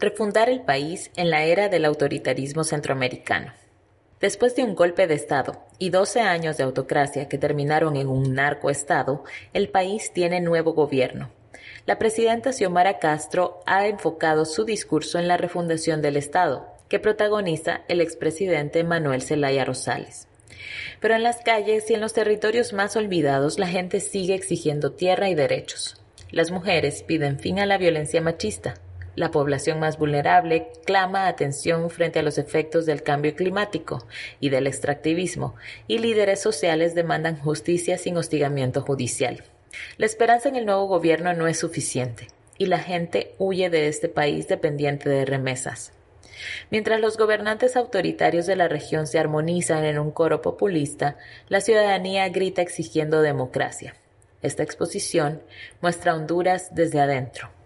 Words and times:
Refundar 0.00 0.48
el 0.48 0.60
país 0.60 1.10
en 1.16 1.28
la 1.28 1.42
era 1.42 1.68
del 1.68 1.84
autoritarismo 1.84 2.62
centroamericano. 2.62 3.52
Después 4.20 4.54
de 4.54 4.62
un 4.62 4.76
golpe 4.76 5.08
de 5.08 5.14
Estado 5.14 5.64
y 5.80 5.90
12 5.90 6.20
años 6.20 6.56
de 6.56 6.62
autocracia 6.62 7.28
que 7.28 7.36
terminaron 7.36 7.96
en 7.96 8.06
un 8.06 8.32
narcoestado, 8.32 9.24
el 9.54 9.70
país 9.70 10.12
tiene 10.12 10.40
nuevo 10.40 10.72
gobierno. 10.72 11.30
La 11.84 11.98
presidenta 11.98 12.52
Xiomara 12.52 13.00
Castro 13.00 13.58
ha 13.66 13.88
enfocado 13.88 14.44
su 14.44 14.64
discurso 14.64 15.18
en 15.18 15.26
la 15.26 15.36
refundación 15.36 16.00
del 16.00 16.16
Estado, 16.16 16.68
que 16.88 17.00
protagoniza 17.00 17.80
el 17.88 18.00
expresidente 18.00 18.84
Manuel 18.84 19.22
Zelaya 19.22 19.64
Rosales. 19.64 20.28
Pero 21.00 21.16
en 21.16 21.24
las 21.24 21.38
calles 21.38 21.90
y 21.90 21.94
en 21.94 22.00
los 22.00 22.12
territorios 22.12 22.72
más 22.72 22.94
olvidados 22.94 23.58
la 23.58 23.66
gente 23.66 23.98
sigue 23.98 24.36
exigiendo 24.36 24.92
tierra 24.92 25.28
y 25.28 25.34
derechos. 25.34 26.00
Las 26.30 26.52
mujeres 26.52 27.02
piden 27.02 27.40
fin 27.40 27.58
a 27.58 27.66
la 27.66 27.78
violencia 27.78 28.20
machista, 28.20 28.74
la 29.18 29.30
población 29.30 29.80
más 29.80 29.98
vulnerable 29.98 30.68
clama 30.84 31.26
atención 31.26 31.90
frente 31.90 32.20
a 32.20 32.22
los 32.22 32.38
efectos 32.38 32.86
del 32.86 33.02
cambio 33.02 33.34
climático 33.34 34.06
y 34.38 34.48
del 34.48 34.66
extractivismo, 34.66 35.56
y 35.88 35.98
líderes 35.98 36.40
sociales 36.40 36.94
demandan 36.94 37.36
justicia 37.36 37.98
sin 37.98 38.16
hostigamiento 38.16 38.82
judicial. 38.82 39.42
La 39.96 40.06
esperanza 40.06 40.48
en 40.48 40.56
el 40.56 40.66
nuevo 40.66 40.86
gobierno 40.86 41.34
no 41.34 41.48
es 41.48 41.58
suficiente, 41.58 42.28
y 42.56 42.66
la 42.66 42.78
gente 42.78 43.34
huye 43.38 43.70
de 43.70 43.88
este 43.88 44.08
país 44.08 44.46
dependiente 44.46 45.08
de 45.08 45.24
remesas. 45.24 45.92
Mientras 46.70 47.00
los 47.00 47.16
gobernantes 47.16 47.76
autoritarios 47.76 48.46
de 48.46 48.54
la 48.54 48.68
región 48.68 49.08
se 49.08 49.18
armonizan 49.18 49.84
en 49.84 49.98
un 49.98 50.12
coro 50.12 50.40
populista, 50.40 51.16
la 51.48 51.60
ciudadanía 51.60 52.28
grita 52.28 52.62
exigiendo 52.62 53.20
democracia. 53.20 53.96
Esta 54.42 54.62
exposición 54.62 55.42
muestra 55.80 56.14
Honduras 56.14 56.72
desde 56.72 57.00
adentro. 57.00 57.57